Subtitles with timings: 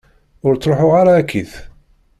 [0.47, 1.53] Ur truḥuɣ ara akkit.